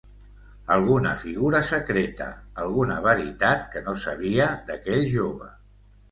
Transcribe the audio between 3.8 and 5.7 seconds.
no sabia d'aquell jove.